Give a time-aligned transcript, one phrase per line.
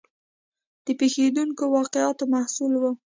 [0.85, 2.83] د پېښېدونکو واقعاتو محصول و.